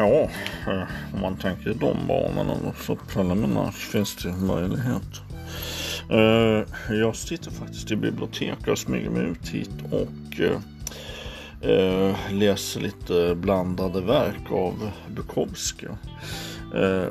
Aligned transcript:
Ja, 0.00 0.28
eh, 0.72 0.82
om 1.14 1.20
man 1.20 1.36
tänker 1.36 1.70
i 1.70 1.74
de 1.74 2.06
banorna 2.08 2.72
så 2.86 2.96
preliminärt 2.96 3.74
finns 3.74 4.16
det 4.16 4.32
möjlighet. 4.32 5.20
Eh, 6.10 6.96
jag 6.96 7.16
sitter 7.16 7.50
faktiskt 7.50 7.90
i 7.90 7.96
biblioteket 7.96 8.68
och 8.68 8.78
smyger 8.78 9.10
mig 9.10 9.22
ut 9.22 9.48
hit 9.48 9.70
och 9.90 10.40
eh, 11.70 12.16
läser 12.30 12.80
lite 12.80 13.34
blandade 13.34 14.00
verk 14.00 14.50
av 14.50 14.90
Bukowski. 15.16 15.86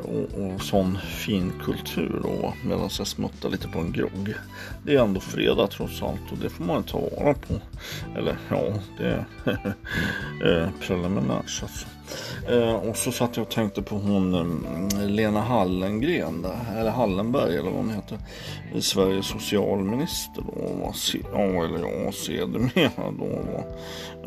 Och, 0.03 0.43
och 0.43 0.61
sån 0.61 0.97
fin 0.97 1.53
kultur 1.63 2.19
då 2.23 2.53
medan 2.63 2.89
jag 2.97 3.07
smuttar 3.07 3.49
lite 3.49 3.67
på 3.67 3.79
en 3.79 3.91
grogg. 3.91 4.33
Det 4.83 4.95
är 4.95 5.03
ändå 5.03 5.19
fredag 5.19 5.67
trots 5.67 6.03
allt 6.03 6.31
och 6.31 6.37
det 6.37 6.49
får 6.49 6.63
man 6.63 6.83
ta 6.83 6.99
vara 6.99 7.33
på. 7.33 7.53
Eller 8.17 8.37
ja, 8.49 8.73
det 8.97 9.05
är 9.05 9.25
eh, 10.63 10.69
preliminärt 10.81 11.61
alltså. 11.61 11.87
Eh, 12.49 12.75
och 12.75 12.97
så 12.97 13.11
satt 13.11 13.37
jag 13.37 13.43
och 13.43 13.51
tänkte 13.51 13.81
på 13.81 13.95
hon 13.95 14.33
eh, 14.33 15.07
Lena 15.07 15.41
Hallengren, 15.41 16.45
eller 16.77 16.91
Hallenberg 16.91 17.57
eller 17.57 17.69
vad 17.69 17.79
hon 17.79 17.89
heter. 17.89 18.17
Sveriges 18.79 19.25
socialminister 19.25 20.41
då. 20.41 20.93
Ja, 21.33 21.65
eller 21.65 21.79
ja, 21.79 22.11
sedermera 22.11 23.11
då. 23.19 23.63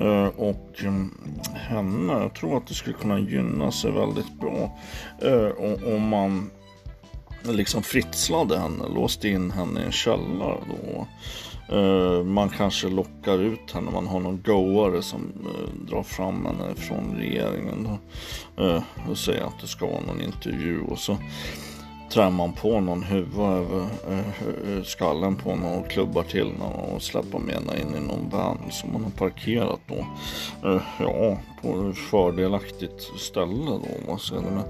Eh, 0.04 0.26
och 0.26 0.82
mm, 0.82 1.10
henne, 1.54 2.12
jag 2.12 2.34
tror 2.34 2.56
att 2.56 2.66
det 2.66 2.74
skulle 2.74 2.96
kunna 2.96 3.18
gynna 3.18 3.72
sig 3.72 3.90
väldigt 3.90 4.40
bra 4.40 4.78
eh, 5.22 5.50
om 5.94 6.08
man 6.08 6.50
liksom 7.44 7.82
fritslade 7.82 8.58
henne, 8.58 8.88
låste 8.94 9.28
in 9.28 9.50
henne 9.50 9.80
i 9.80 9.84
en 9.84 9.92
källare 9.92 10.58
då. 10.68 11.06
Uh, 11.76 12.24
man 12.24 12.48
kanske 12.48 12.88
lockar 12.88 13.38
ut 13.38 13.70
henne, 13.72 13.90
man 13.90 14.06
har 14.06 14.20
någon 14.20 14.42
goare 14.42 15.02
som 15.02 15.20
uh, 15.20 15.86
drar 15.88 16.02
fram 16.02 16.46
henne 16.46 16.74
från 16.74 17.16
regeringen 17.16 17.88
då, 18.56 18.64
uh, 18.64 18.82
och 19.10 19.18
säger 19.18 19.42
att 19.42 19.60
det 19.60 19.66
ska 19.66 19.86
vara 19.86 20.00
någon 20.00 20.20
intervju 20.22 20.80
och 20.80 20.98
så 20.98 21.18
trär 22.12 22.30
man 22.30 22.52
på 22.52 22.80
någon 22.80 23.02
huva 23.02 23.52
över 23.52 23.86
eh, 24.10 24.18
eh, 24.18 24.82
skallen 24.84 25.36
på 25.36 25.56
någon 25.56 25.78
och 25.78 25.90
klubbar 25.90 26.22
till 26.22 26.52
någon 26.58 26.94
och 26.94 27.02
släpper 27.02 27.38
med 27.38 27.54
henne 27.54 27.80
in 27.80 27.94
i 27.96 28.00
någon 28.00 28.28
van 28.30 28.58
som 28.70 28.92
man 28.92 29.04
har 29.04 29.10
parkerat 29.10 29.80
då. 29.86 30.06
Eh, 30.68 30.82
ja, 30.98 31.38
på 31.62 31.90
ett 31.90 31.98
fördelaktigt 31.98 33.02
ställe 33.18 33.64
då. 33.66 33.88
Vad 34.08 34.20
säger 34.20 34.62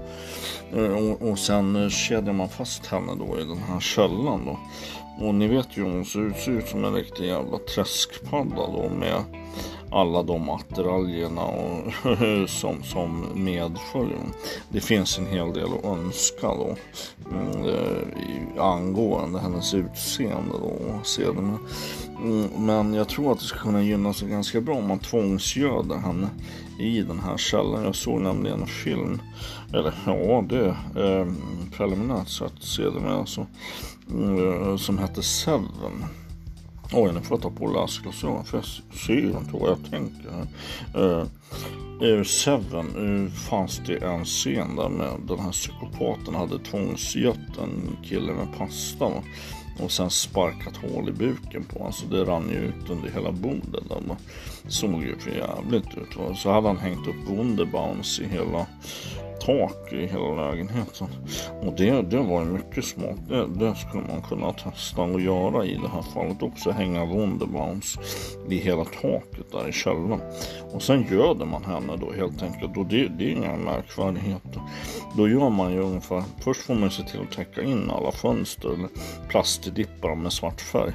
och, 0.73 1.29
och 1.29 1.39
sen 1.39 1.89
kedjar 1.89 2.33
man 2.33 2.49
fast 2.49 2.85
henne 2.85 3.11
då 3.19 3.39
i 3.39 3.43
den 3.43 3.57
här 3.57 3.79
källan 3.79 4.45
då. 4.45 4.59
Och 5.19 5.35
ni 5.35 5.47
vet 5.47 5.77
ju 5.77 5.83
hon 5.83 6.05
ser 6.05 6.19
ut, 6.19 6.37
ser 6.37 6.51
ut 6.51 6.67
som 6.67 6.85
en 6.85 6.93
riktig 6.93 7.25
jävla 7.25 7.57
träskpadda 7.57 8.55
då 8.55 8.89
med 8.99 9.23
alla 9.93 10.23
de 10.23 10.49
attiraljerna 10.49 11.41
och, 11.41 11.93
som, 12.49 12.83
som 12.83 13.25
medföljer. 13.33 14.19
Det 14.69 14.81
finns 14.81 15.17
en 15.17 15.25
hel 15.25 15.53
del 15.53 15.67
att 15.73 15.85
önska 15.85 16.47
då 16.47 16.75
mm, 17.31 17.65
eh, 17.65 18.63
angående 18.63 19.39
hennes 19.39 19.73
utseende 19.73 20.53
då 20.61 21.03
sedan. 21.03 21.57
Mm, 22.23 22.49
men 22.57 22.93
jag 22.93 23.09
tror 23.09 23.31
att 23.31 23.39
det 23.39 23.45
ska 23.45 23.59
kunna 23.59 23.83
gynna 23.83 24.13
sig 24.13 24.29
ganska 24.29 24.61
bra 24.61 24.75
om 24.75 24.87
man 24.87 24.99
tvångsgöder 24.99 25.95
henne 25.95 26.29
i 26.79 27.01
den 27.01 27.19
här 27.19 27.37
källan. 27.37 27.83
Jag 27.83 27.95
såg 27.95 28.21
nämligen 28.21 28.61
en 28.61 28.67
film, 28.67 29.21
eller 29.73 29.93
ja 30.05 30.45
det 30.49 30.75
är 30.95 31.19
eh, 31.19 31.27
preliminärt 31.71 32.27
sett 32.27 32.63
sedermera 32.63 33.15
alltså, 33.15 33.45
eh, 34.11 34.77
som 34.77 34.97
hette 34.97 35.23
Seven. 35.23 36.05
Oj, 36.93 37.13
nu 37.13 37.21
får 37.21 37.37
jag 37.37 37.41
ta 37.41 37.49
på 37.49 37.67
läsglasögon 37.67 38.45
för 38.45 38.57
jag 38.57 38.65
ser 38.97 39.37
inte 39.37 39.51
vad 39.51 39.69
jag 39.69 39.91
tänker. 39.91 40.47
I 42.03 42.25
Seven 42.25 43.25
eh, 43.25 43.31
fanns 43.31 43.81
det 43.85 43.97
en 43.97 44.25
scen 44.25 44.75
där 44.75 44.89
med 44.89 45.19
den 45.27 45.39
här 45.39 45.51
psykopaten 45.51 46.35
hade 46.35 46.59
tvångsgött 46.59 47.57
en 47.63 47.97
kille 48.03 48.33
med 48.33 48.57
pasta. 48.57 49.05
Va? 49.05 49.23
Och 49.79 49.91
sen 49.91 50.09
sparkat 50.09 50.77
hål 50.77 51.09
i 51.09 51.11
buken 51.11 51.63
på 51.63 51.79
honom 51.79 51.93
så 51.93 52.05
det 52.05 52.25
rann 52.25 52.49
ju 52.49 52.57
ut 52.57 52.89
under 52.89 53.09
hela 53.09 53.31
bordet. 53.31 53.83
Det 54.63 54.71
såg 54.71 55.03
ju 55.03 55.15
för 55.19 55.31
jävligt 55.31 55.97
ut. 55.97 56.17
Va? 56.17 56.35
Så 56.35 56.51
hade 56.51 56.67
han 56.67 56.77
hängt 56.77 57.07
upp 57.07 57.29
Wunderbaums 57.29 58.19
i 58.19 58.27
hela 58.27 58.65
tak 59.45 59.93
i 59.93 60.07
hela 60.07 60.49
lägenheten. 60.51 61.07
Och 61.61 61.73
det, 61.73 62.01
det 62.01 62.17
var 62.17 62.39
ju 62.39 62.45
mycket 62.45 62.85
smart. 62.85 63.17
Det, 63.29 63.47
det, 63.47 63.75
skulle 63.75 64.03
man 64.03 64.21
kunna 64.21 64.53
testa 64.53 65.01
och 65.01 65.21
göra 65.21 65.65
i 65.65 65.75
det 65.75 65.89
här 65.89 66.01
fallet 66.01 66.43
också. 66.43 66.71
Hänga 66.71 67.05
Wunderbaums 67.05 67.97
i 68.49 68.57
hela 68.57 68.85
taket 68.85 69.51
där 69.51 69.69
i 69.69 69.71
källaren. 69.71 70.21
Och 70.71 70.81
sen 70.81 71.05
göder 71.11 71.45
man 71.45 71.63
henne 71.63 71.97
då 71.97 72.11
helt 72.11 72.43
enkelt. 72.43 72.77
Och 72.77 72.85
det, 72.85 73.07
det 73.07 73.23
är 73.23 73.29
inga 73.29 73.55
märkvärdigheter. 73.55 74.61
Då 75.17 75.29
gör 75.29 75.49
man 75.49 75.73
ju 75.73 75.79
ungefär. 75.79 76.23
Först 76.43 76.61
får 76.61 76.75
man 76.75 76.91
se 76.91 77.03
till 77.03 77.21
att 77.21 77.31
täcka 77.31 77.63
in 77.63 77.91
alla 77.91 78.11
fönster 78.11 78.69
eller 78.69 78.89
plastdippar 79.29 80.15
med 80.15 80.33
svart 80.33 80.61
färg. 80.61 80.93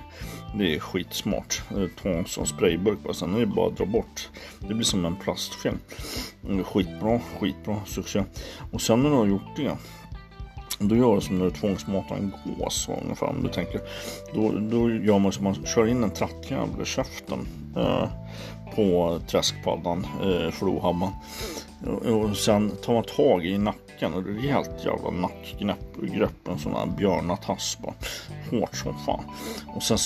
Det 0.55 0.75
är 0.75 0.79
skitsmart. 0.79 1.63
Ta 2.03 2.09
en 2.09 2.27
sån 2.27 2.47
sprayburk 2.47 2.99
bara 3.05 3.15
sen 3.15 3.35
är 3.35 3.41
det 3.41 3.47
bara 3.47 3.67
att 3.67 3.77
dra 3.77 3.87
bort. 3.87 4.29
Det 4.61 4.75
blir 4.75 4.85
som 4.85 5.05
en 5.05 5.17
plastfilm. 5.17 5.79
Skitbra, 6.65 7.21
skitbra 7.41 7.81
succé. 7.87 8.25
Och 8.73 8.81
sen 8.81 9.03
när 9.03 9.11
du 9.11 9.17
har 9.17 9.27
gjort 9.27 9.57
det 9.57 9.77
då 10.79 10.97
gör 10.97 11.15
du 11.15 11.21
som 11.21 11.39
när 11.39 11.45
du 11.45 11.51
tvångsmatar 11.51 12.17
en 12.17 12.33
gås 12.59 12.89
ungefär 13.03 13.27
om 13.27 13.43
du 13.43 13.49
tänker. 13.49 13.81
Då, 14.35 14.53
då 14.59 14.91
gör 14.91 15.19
man 15.19 15.33
som 15.33 15.45
man 15.45 15.67
kör 15.67 15.87
in 15.87 16.05
en 16.05 16.11
trattjävel 16.11 16.83
i 16.83 16.85
käften 16.85 17.49
eh, 17.77 18.09
på 18.75 19.19
träskpaddan, 19.27 20.07
eh, 20.23 20.51
Flohamman. 20.51 21.13
Eh, 21.87 22.15
och, 22.15 22.37
sen 22.37 22.71
tar 22.71 22.93
man 22.95 23.05
tag 23.05 23.47
i 23.47 23.59
nacken 23.59 24.15
och 24.15 24.23
det 24.23 24.31
är 24.31 24.35
rejält 24.35 24.85
jävla 24.85 25.11
nackgrepp. 25.11 26.49
En 26.49 26.59
sån 26.59 26.75
här 26.75 26.87
björnatass 26.87 27.79
bara. 27.83 27.95
Hårt 28.51 28.77
som 28.77 28.95
fan. 29.07 29.25
Och 29.67 29.83
sen 29.83 29.99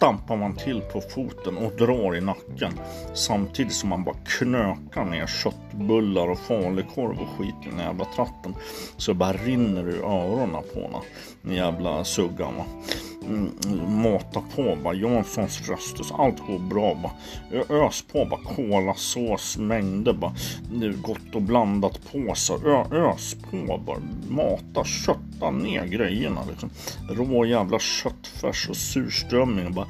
stampar 0.00 0.36
man 0.36 0.56
till 0.56 0.80
på 0.80 1.00
foten 1.00 1.56
och 1.56 1.72
drar 1.72 2.16
i 2.16 2.20
nacken. 2.20 2.72
Samtidigt 3.14 3.72
som 3.72 3.88
man 3.88 4.04
bara 4.04 4.16
knökar 4.24 5.04
ner 5.04 5.26
köttbullar 5.26 6.30
och 6.30 6.38
falukorv 6.38 7.20
och 7.20 7.28
skit 7.38 7.54
i 7.66 7.68
den 7.68 7.78
jävla 7.78 8.04
tratten. 8.04 8.54
Så 8.96 9.10
det 9.10 9.18
bara 9.18 9.32
rinner 9.32 9.88
ur 9.88 10.04
öronen 10.04 10.62
på 10.74 10.80
henne. 10.80 10.98
Den 11.42 11.54
jävla 11.54 12.04
suggan 12.04 12.56
va. 12.56 12.64
Mm, 13.22 13.52
mata 14.02 14.42
på 14.56 14.76
bara 14.84 14.94
Janssons 14.94 15.58
Fröstes. 15.58 16.12
Allt 16.12 16.46
går 16.46 16.58
bra 16.58 16.94
bara. 16.94 17.12
Ös 17.68 18.04
på 18.12 18.24
bara 18.24 18.40
kolasås 18.56 19.58
mängder 19.58 20.12
bara. 20.12 20.34
Gott 21.02 21.34
och 21.34 21.42
blandat 21.42 22.00
på 22.12 22.34
Ö, 22.66 22.84
ös 22.92 23.36
på 23.50 23.80
bara. 23.86 23.98
Mata, 24.28 24.84
kötta 24.84 25.50
ner 25.50 25.86
grejerna 25.86 26.40
liksom. 26.50 26.70
Rå 27.10 27.44
jävla 27.44 27.78
köttfärs 27.78 28.68
och 28.68 28.76
surströmming 28.76 29.74
bara 29.74 29.86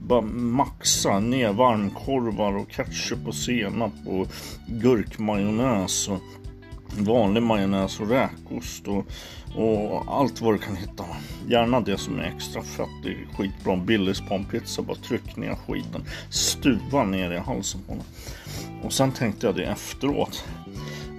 bara 0.00 0.20
maxa 0.32 1.20
ner 1.20 1.52
varmkorvar 1.52 2.56
och 2.56 2.70
ketchup 2.70 3.26
och 3.26 3.34
senap 3.34 3.92
och 4.06 4.28
gurkmajonnäs 4.66 6.08
och 6.08 6.20
vanlig 6.96 7.42
majonnäs 7.42 8.00
och 8.00 8.08
räkost 8.08 8.88
och, 8.88 9.06
och 9.56 10.04
allt 10.08 10.40
vad 10.40 10.54
du 10.54 10.58
kan 10.58 10.76
hitta. 10.76 11.04
Gärna 11.48 11.80
det 11.80 11.98
som 11.98 12.18
är 12.18 12.22
extra 12.22 12.62
fett. 12.62 12.88
Det 13.02 13.08
är 13.08 13.26
skitbra. 13.36 13.76
Billys 13.76 14.22
pizza. 14.50 14.82
Bara 14.82 14.96
tryck 14.96 15.36
ner 15.36 15.54
skiten. 15.54 16.04
Stuva 16.30 17.04
ner 17.04 17.30
i 17.30 17.38
halsen 17.38 17.80
på 17.86 17.92
henne. 17.92 18.04
Och 18.82 18.92
sen 18.92 19.12
tänkte 19.12 19.46
jag 19.46 19.56
det 19.56 19.64
efteråt. 19.64 20.44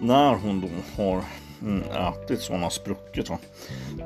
När 0.02 0.36
hon 0.36 0.62
då 0.62 0.68
har 1.04 1.24
mm, 1.62 1.82
ätit 1.82 2.42
så 2.42 2.52
mm, 2.52 2.60
hon 2.60 2.64
har 2.64 2.70
spruckit. 2.70 3.30
Va? 3.30 3.38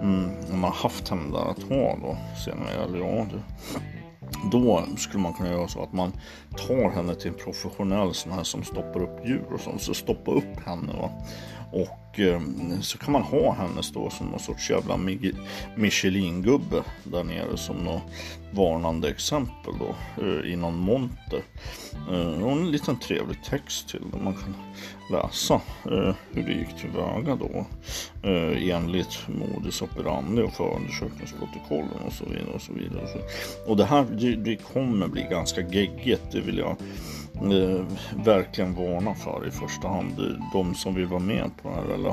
Mm, 0.01 0.31
man 0.51 0.63
har 0.63 0.71
haft 0.71 1.09
henne 1.09 1.37
där 1.37 1.51
ett 1.51 1.69
tag 1.69 1.99
då. 2.01 2.17
Senare, 2.45 2.83
eller 2.83 2.99
ja, 2.99 3.27
det, 3.31 3.41
då 4.51 4.85
skulle 4.97 5.23
man 5.23 5.33
kunna 5.33 5.49
göra 5.49 5.67
så 5.67 5.83
att 5.83 5.93
man 5.93 6.11
tar 6.67 6.89
henne 6.89 7.15
till 7.15 7.27
en 7.27 7.37
professionell 7.37 8.13
sån 8.13 8.31
här 8.31 8.43
som 8.43 8.63
stoppar 8.63 9.03
upp 9.03 9.25
djur 9.25 9.53
och 9.53 9.59
sånt. 9.59 9.81
Så 9.81 9.93
stoppa 9.93 10.31
upp 10.31 10.59
henne 10.65 10.93
va? 10.93 11.11
Och 11.71 12.10
Ehm, 12.15 12.81
så 12.81 12.97
kan 12.97 13.11
man 13.11 13.21
ha 13.21 13.53
hennes 13.53 13.91
då 13.91 14.09
som 14.09 14.27
någon 14.27 14.39
sorts 14.39 14.69
jävla 14.69 14.97
Michelin-gubbe 15.75 16.83
där 17.03 17.23
nere 17.23 17.57
som 17.57 17.75
något 17.75 18.01
varnande 18.51 19.09
exempel 19.09 19.73
då 19.79 19.95
eh, 20.23 20.51
i 20.51 20.55
någon 20.55 20.77
monter. 20.77 21.41
Eh, 22.11 22.43
och 22.43 22.51
en 22.51 22.71
liten 22.71 22.99
trevlig 22.99 23.43
text 23.43 23.89
till 23.89 24.01
där 24.11 24.19
man 24.19 24.33
kan 24.33 24.55
läsa 25.11 25.53
eh, 25.85 26.15
hur 26.31 26.43
det 26.43 26.53
gick 26.53 26.77
tillväga 26.81 27.35
då 27.35 27.65
enligt 28.73 29.19
modus 29.27 29.81
operandi 29.81 30.41
och 30.41 30.53
förundersökningsprotokollen 30.53 32.01
och 32.05 32.13
så 32.13 32.25
vidare 32.25 32.53
och 32.55 32.61
så 32.61 32.73
vidare. 32.73 33.07
Och 33.67 33.77
det 33.77 33.85
här 33.85 34.05
det 34.43 34.55
kommer 34.55 35.07
bli 35.07 35.23
ganska 35.23 35.61
geggigt, 35.61 36.31
det 36.31 36.39
vill 36.39 36.57
jag 36.57 36.75
eh, 37.43 37.85
verkligen 38.25 38.75
varna 38.75 39.15
för 39.15 39.47
i 39.47 39.51
första 39.51 39.87
hand. 39.87 40.37
De 40.53 40.75
som 40.75 40.95
vill 40.95 41.05
vara 41.05 41.19
med 41.19 41.51
på 41.61 41.69
det 41.69 41.75
här 41.75 41.93
eller 41.93 42.09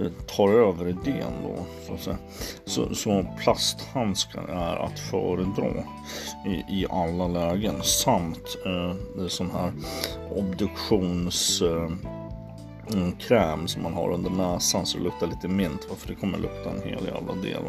eh, 0.00 0.12
tar 0.36 0.48
över 0.48 0.88
idén 0.88 1.32
då. 1.42 1.64
Så, 1.86 1.94
att 1.94 2.00
säga. 2.00 2.18
så, 2.64 2.94
så 2.94 3.26
plasthandskar 3.38 4.48
är 4.48 4.76
att 4.76 4.98
föredra 4.98 5.84
i, 6.46 6.80
i 6.80 6.86
alla 6.90 7.28
lägen 7.28 7.82
samt 7.82 8.56
eh, 8.66 9.26
sån 9.26 9.50
här 9.50 9.72
obduktions 10.30 11.62
eh, 11.62 11.90
en 12.92 13.12
kräm 13.12 13.68
som 13.68 13.82
man 13.82 13.94
har 13.94 14.12
under 14.12 14.30
näsan 14.30 14.86
så 14.86 14.98
det 14.98 15.04
luktar 15.04 15.26
lite 15.26 15.48
mint. 15.48 15.86
Varför 15.88 16.08
det 16.08 16.14
kommer 16.14 16.38
lukta 16.38 16.70
en 16.70 16.82
hel 16.82 17.04
jävla 17.04 17.34
del. 17.34 17.62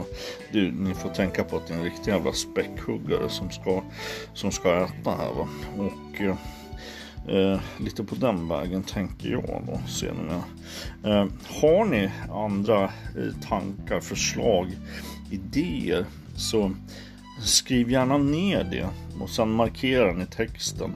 Du, 0.52 0.72
ni 0.72 0.94
får 0.94 1.10
tänka 1.10 1.44
på 1.44 1.58
att 1.58 1.68
det 1.68 1.74
är 1.74 1.78
en 1.78 1.84
riktig 1.84 2.12
jävla 2.12 2.34
späckhuggare 2.34 3.30
som 3.30 3.52
ska, 3.52 3.82
som 4.34 4.52
ska 4.52 4.84
äta 4.84 5.12
här 5.12 5.34
va. 5.34 5.48
Och 5.78 6.22
eh, 6.22 6.36
eh, 7.28 7.60
lite 7.80 8.04
på 8.04 8.16
den 8.16 8.48
vägen 8.48 8.84
tänker 8.84 9.30
jag 9.30 9.64
då 9.68 9.80
sedermera. 9.88 10.44
Eh, 11.04 11.28
har 11.62 11.86
ni 11.86 12.10
andra 12.32 12.84
eh, 12.84 13.48
tankar, 13.50 14.00
förslag, 14.00 14.68
idéer 15.32 16.06
så 16.36 16.72
skriv 17.42 17.92
gärna 17.92 18.18
ner 18.18 18.64
det 18.64 18.88
och 19.22 19.30
sen 19.30 19.52
markerar 19.52 20.14
ni 20.14 20.26
texten 20.26 20.92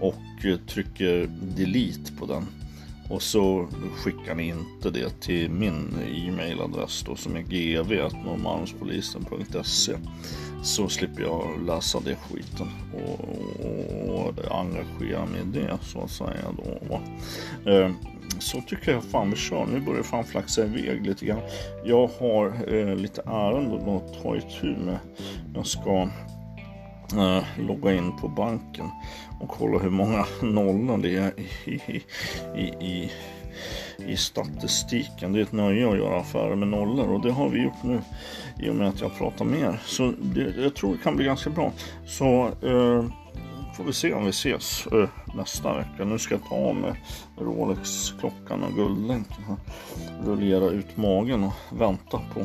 och 0.00 0.44
eh, 0.44 0.56
trycker 0.56 1.30
delete 1.56 2.12
på 2.18 2.26
den. 2.26 2.46
Och 3.14 3.22
så 3.22 3.68
skickar 3.96 4.34
ni 4.34 4.48
inte 4.48 4.90
det 4.90 5.20
till 5.20 5.50
min 5.50 5.94
e-mailadress 6.14 7.04
då 7.06 7.16
som 7.16 7.36
är 7.36 7.40
gv.norrmalmspolisen.se 7.40 9.92
så 10.62 10.88
slipper 10.88 11.22
jag 11.22 11.66
läsa 11.66 12.00
det 12.00 12.16
skiten 12.16 12.66
och, 12.94 13.20
och, 14.08 14.34
engagera 14.50 15.26
mig 15.26 15.40
i 15.40 15.44
det 15.52 15.78
så 15.82 16.00
att 16.00 16.10
säga 16.10 16.54
då. 16.56 17.00
Eh, 17.70 17.90
så 18.38 18.60
tycker 18.60 18.92
jag 18.92 19.04
fan 19.04 19.30
vi 19.30 19.36
kör. 19.36 19.66
Nu 19.66 19.80
börjar 19.80 20.02
fan 20.02 20.24
flaxa 20.24 20.64
iväg 20.64 21.06
lite 21.06 21.26
grann. 21.26 21.40
Jag 21.84 22.10
har 22.20 22.74
eh, 22.74 22.96
lite 22.96 23.22
ärenden 23.26 23.88
att 23.88 24.22
ta 24.22 24.36
itu 24.36 24.76
med. 24.76 24.98
Jag 25.54 25.66
ska 25.66 26.08
Eh, 27.12 27.44
logga 27.58 27.94
in 27.94 28.16
på 28.16 28.28
banken 28.28 28.90
och 29.40 29.48
kolla 29.48 29.78
hur 29.78 29.90
många 29.90 30.26
nollor 30.42 30.98
det 30.98 31.16
är 31.16 31.32
i, 31.64 32.02
i, 32.56 32.64
i, 32.64 33.10
i 34.06 34.16
statistiken. 34.16 35.32
Det 35.32 35.38
är 35.38 35.42
ett 35.42 35.52
nöje 35.52 35.90
att 35.90 35.98
göra 35.98 36.20
affärer 36.20 36.56
med 36.56 36.68
nollor 36.68 37.08
och 37.08 37.20
det 37.20 37.32
har 37.32 37.48
vi 37.48 37.62
gjort 37.62 37.82
nu 37.82 38.00
i 38.58 38.70
och 38.70 38.74
med 38.74 38.88
att 38.88 39.00
jag 39.00 39.18
pratar 39.18 39.44
mer. 39.44 39.80
Så 39.84 40.12
det, 40.22 40.54
jag 40.58 40.74
tror 40.74 40.92
det 40.92 41.02
kan 41.02 41.16
bli 41.16 41.24
ganska 41.24 41.50
bra. 41.50 41.72
Så 42.06 42.50
eh, 42.62 43.04
får 43.74 43.84
vi 43.84 43.92
se 43.92 44.12
om 44.12 44.24
vi 44.24 44.30
ses 44.30 44.86
eh, 44.86 45.08
nästa 45.34 45.76
vecka. 45.76 46.04
Nu 46.04 46.18
ska 46.18 46.34
jag 46.34 46.44
ta 46.48 46.54
av 46.54 46.76
mig 46.76 46.92
Rolex-klockan 47.38 48.62
och 48.62 48.74
guldlänken. 48.74 49.44
Rullera 50.24 50.70
ut 50.70 50.96
magen 50.96 51.44
och 51.44 51.80
vänta 51.80 52.20
på 52.34 52.40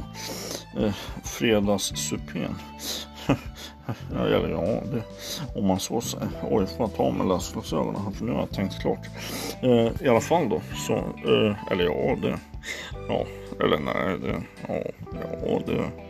eh, 0.79 0.93
fredagssupén. 1.23 2.55
Eller 4.15 4.49
ja, 4.49 4.81
det, 4.91 5.03
om 5.59 5.67
man 5.67 5.79
så 5.79 6.01
säger. 6.01 6.27
Oj, 6.49 6.65
får 6.65 6.79
jag 6.79 6.95
ta 6.95 7.03
av 7.03 7.13
mig 7.13 7.27
läsglasögonen 7.27 8.01
här 8.01 8.11
för 8.11 8.25
nu 8.25 8.31
har 8.31 8.39
jag 8.39 8.51
tänkt 8.51 8.81
klart. 8.81 9.07
Eh, 9.61 10.05
I 10.05 10.07
alla 10.07 10.21
fall 10.21 10.49
då, 10.49 10.61
så, 10.87 10.95
eh, 10.95 11.71
eller 11.71 11.83
ja, 11.83 12.15
det, 12.21 12.39
ja, 13.07 13.25
eller 13.59 13.77
nej, 13.77 14.19
det, 14.19 14.41
ja, 14.67 14.83
ja, 15.45 15.59
det. 15.65 16.08